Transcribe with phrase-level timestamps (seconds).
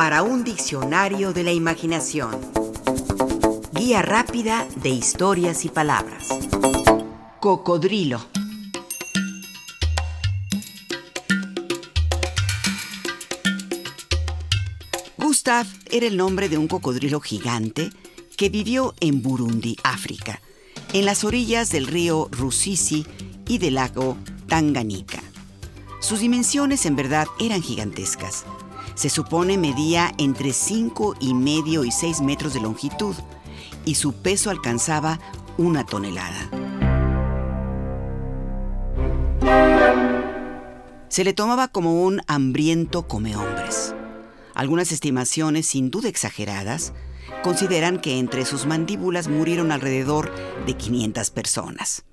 [0.00, 2.34] para un diccionario de la imaginación.
[3.74, 6.26] Guía rápida de historias y palabras.
[7.38, 8.24] Cocodrilo.
[15.18, 17.90] Gustav era el nombre de un cocodrilo gigante
[18.38, 20.40] que vivió en Burundi, África,
[20.94, 23.04] en las orillas del río Rusisi
[23.46, 24.16] y del lago
[24.48, 25.20] Tanganica.
[26.00, 28.46] Sus dimensiones en verdad eran gigantescas.
[28.94, 33.14] Se supone medía entre 5 y medio y 6 metros de longitud
[33.84, 35.18] y su peso alcanzaba
[35.56, 36.50] una tonelada.
[41.08, 43.94] Se le tomaba como un hambriento come hombres.
[44.54, 46.92] Algunas estimaciones, sin duda exageradas,
[47.42, 50.32] consideran que entre sus mandíbulas murieron alrededor
[50.66, 52.04] de 500 personas.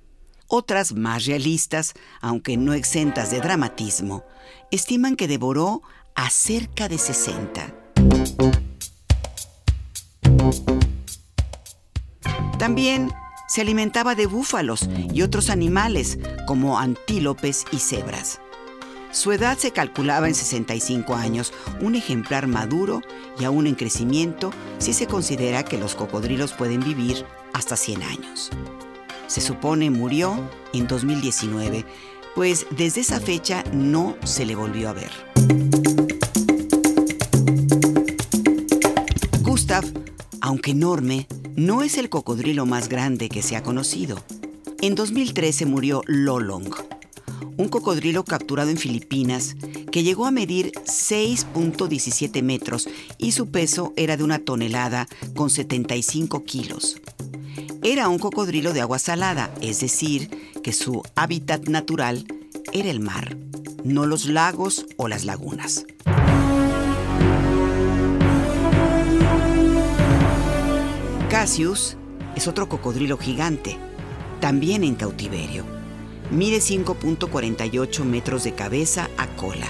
[0.46, 4.24] Otras, más realistas, aunque no exentas de dramatismo,
[4.70, 5.82] estiman que devoró
[6.18, 7.72] a cerca de 60.
[12.58, 13.12] También
[13.46, 18.40] se alimentaba de búfalos y otros animales como antílopes y cebras.
[19.12, 23.00] Su edad se calculaba en 65 años, un ejemplar maduro
[23.38, 28.50] y aún en crecimiento si se considera que los cocodrilos pueden vivir hasta 100 años.
[29.28, 31.84] Se supone murió en 2019,
[32.34, 35.27] pues desde esa fecha no se le volvió a ver.
[40.68, 44.18] Enorme, no es el cocodrilo más grande que se ha conocido.
[44.80, 46.70] En 2013 murió Lolong,
[47.56, 49.56] un cocodrilo capturado en Filipinas
[49.90, 56.44] que llegó a medir 6.17 metros y su peso era de una tonelada con 75
[56.44, 57.00] kilos.
[57.82, 60.30] Era un cocodrilo de agua salada, es decir,
[60.62, 62.26] que su hábitat natural
[62.72, 63.36] era el mar,
[63.84, 65.84] no los lagos o las lagunas.
[71.38, 71.96] Cassius
[72.34, 73.76] es otro cocodrilo gigante,
[74.40, 75.64] también en cautiverio
[76.32, 79.68] Mide 5.48 metros de cabeza a cola.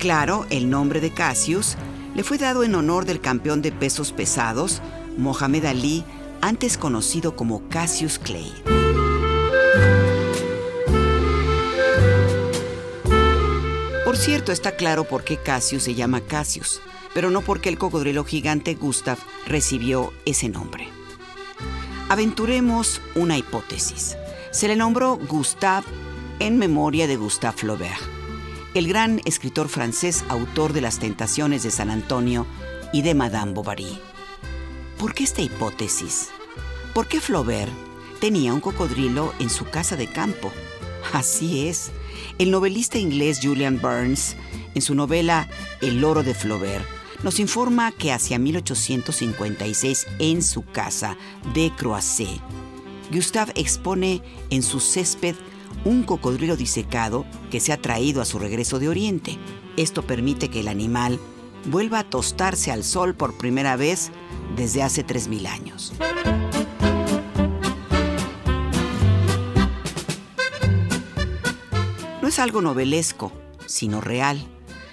[0.00, 1.76] Claro, el nombre de Cassius
[2.16, 4.82] le fue dado en honor del campeón de pesos pesados,
[5.16, 6.04] Mohamed Ali,
[6.40, 8.52] antes conocido como Cassius Clay.
[14.04, 16.80] Por cierto, está claro por qué Cassius se llama Cassius,
[17.14, 20.88] pero no porque el cocodrilo gigante Gustav recibió ese nombre.
[22.08, 24.16] Aventuremos una hipótesis
[24.50, 25.86] se le nombró Gustave
[26.40, 28.00] en memoria de Gustave Flaubert,
[28.74, 32.46] el gran escritor francés autor de Las Tentaciones de San Antonio
[32.92, 33.98] y de Madame Bovary.
[34.98, 36.30] ¿Por qué esta hipótesis?
[36.94, 37.70] ¿Por qué Flaubert
[38.20, 40.50] tenía un cocodrilo en su casa de campo?
[41.12, 41.92] Así es.
[42.38, 44.36] El novelista inglés Julian Burns,
[44.74, 45.48] en su novela
[45.80, 46.86] El loro de Flaubert,
[47.22, 51.16] nos informa que hacia 1856 en su casa
[51.54, 52.40] de Croisset,
[53.12, 55.34] Gustave expone en su césped
[55.84, 59.38] un cocodrilo disecado que se ha traído a su regreso de Oriente.
[59.76, 61.18] Esto permite que el animal
[61.66, 64.10] vuelva a tostarse al sol por primera vez
[64.56, 65.92] desde hace 3.000 años.
[72.22, 73.32] No es algo novelesco,
[73.66, 74.46] sino real.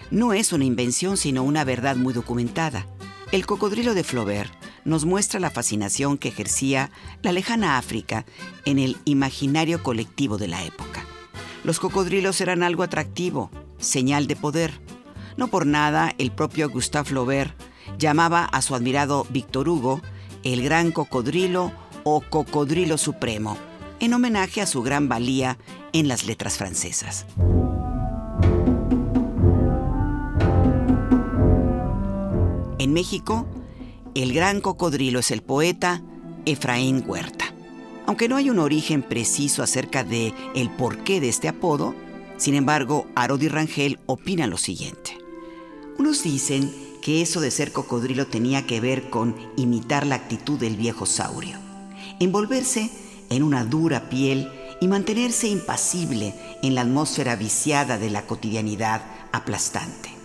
[0.09, 2.85] No es una invención, sino una verdad muy documentada.
[3.33, 4.53] El cocodrilo de Flaubert
[4.85, 6.91] nos muestra la fascinación que ejercía
[7.23, 8.25] la lejana África
[8.63, 11.03] en el imaginario colectivo de la época.
[11.65, 14.79] Los cocodrilos eran algo atractivo, señal de poder.
[15.35, 17.53] No por nada el propio Gustave Flaubert
[17.99, 20.01] llamaba a su admirado Víctor Hugo
[20.43, 21.73] el gran cocodrilo
[22.05, 23.57] o cocodrilo supremo,
[23.99, 25.57] en homenaje a su gran valía
[25.91, 27.25] en las letras francesas.
[32.87, 33.45] En México,
[34.15, 36.01] el gran cocodrilo es el poeta
[36.45, 37.53] Efraín Huerta.
[38.05, 41.93] Aunque no hay un origen preciso acerca de el porqué de este apodo,
[42.37, 45.17] sin embargo, Arodi Rangel opina lo siguiente.
[45.99, 50.77] Unos dicen que eso de ser cocodrilo tenía que ver con imitar la actitud del
[50.77, 51.57] viejo saurio,
[52.21, 52.89] envolverse
[53.29, 56.33] en una dura piel y mantenerse impasible
[56.63, 59.01] en la atmósfera viciada de la cotidianidad
[59.33, 60.16] aplastante.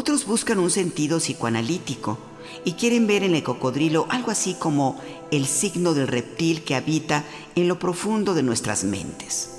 [0.00, 2.18] Otros buscan un sentido psicoanalítico
[2.64, 4.96] y quieren ver en el cocodrilo algo así como
[5.32, 7.24] el signo del reptil que habita
[7.56, 9.50] en lo profundo de nuestras mentes.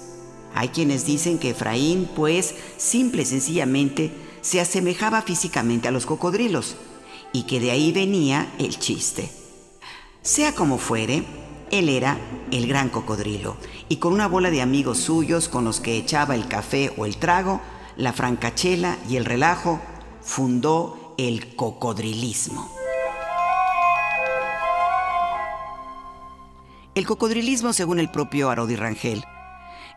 [0.56, 6.78] Hay quienes dicen que Efraín, pues, simple y sencillamente, se asemejaba físicamente a los cocodrilos
[7.34, 9.30] y que de ahí venía el chiste.
[10.22, 11.26] Sea como fuere,
[11.70, 12.18] él era
[12.52, 13.58] el gran cocodrilo
[13.90, 17.18] y con una bola de amigos suyos con los que echaba el café o el
[17.18, 17.60] trago,
[17.98, 19.82] la francachela y el relajo,
[20.30, 22.72] fundó el cocodrilismo.
[26.94, 29.24] El cocodrilismo, según el propio Arodi Rangel,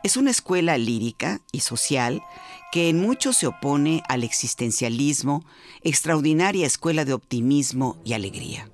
[0.02, 2.22] es una escuela lírica y social
[2.72, 5.44] que en mucho se opone al existencialismo,
[5.82, 8.70] extraordinaria escuela de optimismo y alegría.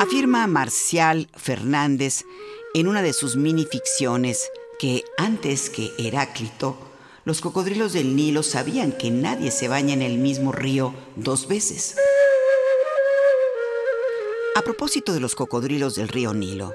[0.00, 2.24] Afirma Marcial Fernández
[2.74, 4.50] en una de sus minificciones
[4.80, 6.74] que antes que Heráclito,
[7.26, 11.96] los cocodrilos del Nilo sabían que nadie se baña en el mismo río dos veces.
[14.54, 16.72] A propósito de los cocodrilos del río Nilo,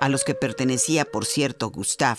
[0.00, 2.18] a los que pertenecía, por cierto, Gustav,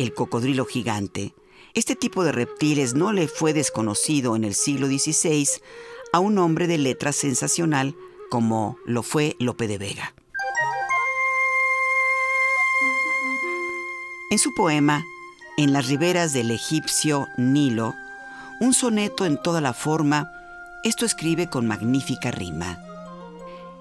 [0.00, 1.36] el cocodrilo gigante,
[1.74, 5.48] este tipo de reptiles no le fue desconocido en el siglo XVI
[6.12, 7.94] a un hombre de letra sensacional
[8.28, 10.13] como lo fue Lope de Vega.
[14.30, 15.04] En su poema,
[15.56, 17.94] En las riberas del egipcio Nilo,
[18.60, 20.32] un soneto en toda la forma,
[20.82, 22.80] esto escribe con magnífica rima.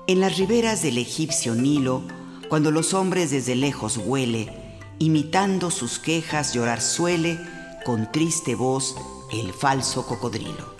[0.05, 2.03] En las riberas del egipcio Nilo,
[2.49, 4.51] cuando los hombres desde lejos huele,
[4.99, 7.39] imitando sus quejas llorar suele,
[7.85, 8.95] con triste voz,
[9.31, 10.75] el falso cocodrilo.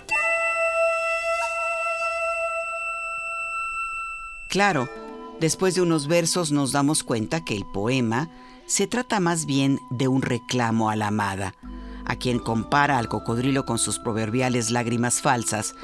[4.46, 4.88] Claro,
[5.40, 8.30] después de unos versos nos damos cuenta que el poema
[8.66, 11.54] se trata más bien de un reclamo a la amada,
[12.04, 15.74] a quien compara al cocodrilo con sus proverbiales lágrimas falsas,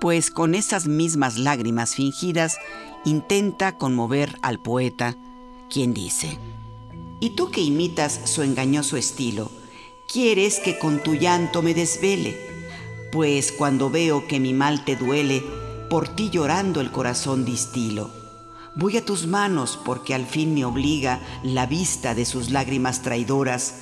[0.00, 2.58] pues con esas mismas lágrimas fingidas
[3.04, 5.16] intenta conmover al poeta,
[5.70, 6.38] quien dice,
[7.18, 9.50] ¿Y tú que imitas su engañoso estilo,
[10.12, 12.36] quieres que con tu llanto me desvele?
[13.10, 15.42] Pues cuando veo que mi mal te duele,
[15.88, 18.25] por ti llorando el corazón distilo.
[18.78, 23.74] Voy a tus manos porque al fin me obliga la vista de sus lágrimas traidoras,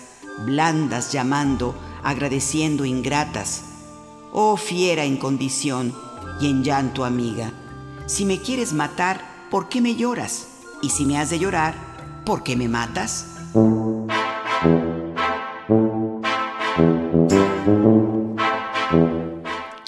[0.46, 1.74] blandas llamando,
[2.04, 3.64] agradeciendo ingratas.
[4.32, 5.92] Oh fiera en condición
[6.40, 7.52] y en llanto amiga,
[8.06, 9.20] si me quieres matar,
[9.50, 10.46] ¿por qué me lloras?
[10.80, 11.74] Y si me has de llorar,
[12.24, 13.26] ¿por qué me matas?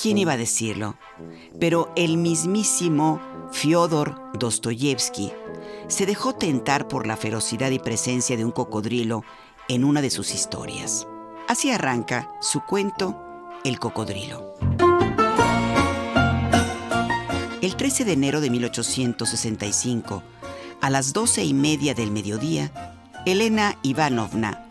[0.02, 0.96] ¿Quién iba a decirlo?
[1.60, 3.20] Pero el mismísimo
[3.52, 5.32] Fyodor Dostoyevsky
[5.88, 9.24] se dejó tentar por la ferocidad y presencia de un cocodrilo
[9.68, 11.06] en una de sus historias.
[11.48, 13.16] Así arranca su cuento
[13.64, 14.54] El cocodrilo.
[17.62, 20.22] El 13 de enero de 1865,
[20.80, 22.70] a las doce y media del mediodía,
[23.26, 24.68] Elena Ivanovna,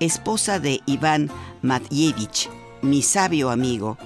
[0.00, 1.30] esposa de Iván
[1.62, 2.50] Matyevich,
[2.82, 3.96] mi sabio amigo,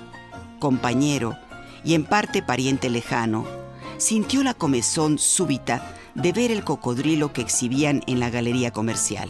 [0.60, 1.36] compañero
[1.84, 3.61] y en parte pariente lejano,
[4.02, 9.28] sintió la comezón súbita de ver el cocodrilo que exhibían en la galería comercial.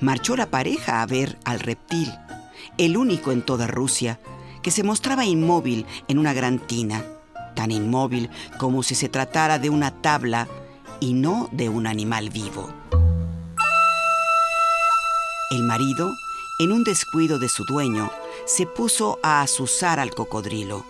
[0.00, 2.10] Marchó la pareja a ver al reptil,
[2.78, 4.18] el único en toda Rusia,
[4.62, 7.04] que se mostraba inmóvil en una gran tina,
[7.54, 10.48] tan inmóvil como si se tratara de una tabla
[10.98, 12.72] y no de un animal vivo.
[15.50, 16.10] El marido,
[16.58, 18.10] en un descuido de su dueño,
[18.46, 20.86] se puso a azuzar al cocodrilo,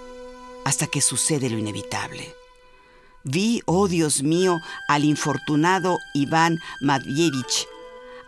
[0.65, 2.37] hasta que sucede lo inevitable.
[3.25, 7.67] Vi, oh Dios mío, al infortunado Iván Madvievich,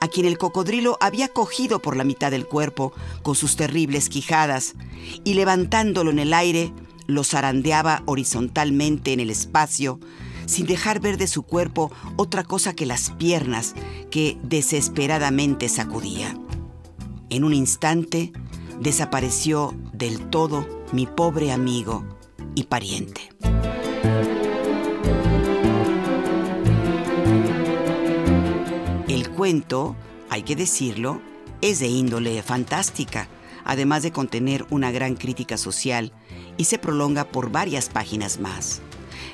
[0.01, 4.75] a quien el cocodrilo había cogido por la mitad del cuerpo con sus terribles quijadas,
[5.25, 6.73] y levantándolo en el aire,
[7.07, 9.99] lo zarandeaba horizontalmente en el espacio,
[10.47, 13.75] sin dejar ver de su cuerpo otra cosa que las piernas
[14.11, 16.37] que desesperadamente sacudía.
[17.31, 18.33] En un instante,
[18.81, 22.05] desapareció del todo mi pobre amigo
[22.55, 23.31] y pariente.
[29.45, 29.95] Cuento,
[30.31, 31.21] hay que decirlo,
[31.61, 33.29] es de índole fantástica,
[33.67, 36.13] además de contener una gran crítica social
[36.57, 38.81] y se prolonga por varias páginas más.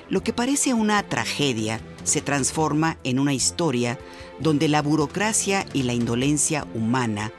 [0.09, 4.01] Lo que parece una tragedia se transforma en una historia
[4.41, 7.31] donde la burocracia y la indolencia humana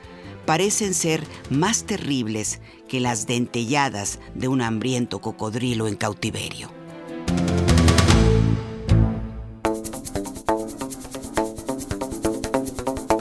[0.46, 6.70] parecen ser más terribles que las dentelladas de un hambriento cocodrilo en cautiverio.